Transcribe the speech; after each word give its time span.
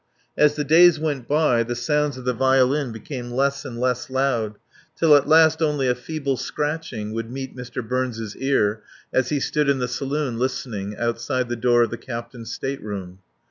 As 0.35 0.55
the 0.55 0.63
days 0.63 0.99
went 0.99 1.27
by 1.27 1.61
the 1.61 1.75
sounds 1.75 2.17
of 2.17 2.25
the 2.25 2.33
violin 2.33 2.91
became 2.91 3.29
less 3.29 3.63
and 3.63 3.79
less 3.79 4.09
loud, 4.09 4.57
till 4.97 5.15
at 5.15 5.27
last 5.27 5.61
only 5.61 5.85
a 5.87 5.93
feeble 5.93 6.37
scratching 6.37 7.13
would 7.13 7.29
meet 7.29 7.55
Mr. 7.55 7.87
Burns' 7.87 8.35
ear 8.37 8.81
as 9.13 9.29
he 9.29 9.39
stood 9.39 9.69
in 9.69 9.77
the 9.77 9.87
saloon 9.87 10.39
listening 10.39 10.97
outside 10.97 11.49
the 11.49 11.55
door 11.55 11.83
of 11.83 11.91
the 11.91 11.97
captain's 11.99 12.51
state 12.51 12.81
room. 12.81 13.19